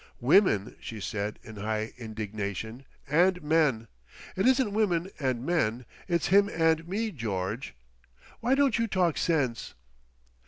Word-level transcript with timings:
"Women!" 0.19 0.75
she 0.79 0.99
said 0.99 1.37
in 1.43 1.57
high 1.57 1.93
indignation, 1.95 2.85
"and 3.07 3.39
men! 3.43 3.87
It 4.35 4.47
isn't 4.47 4.73
women 4.73 5.11
and 5.19 5.45
men—it's 5.45 6.29
him 6.29 6.49
and 6.49 6.87
me, 6.87 7.11
George! 7.11 7.75
Why 8.39 8.55
don't 8.55 8.79
you 8.79 8.87
talk 8.87 9.15
sense? 9.15 9.75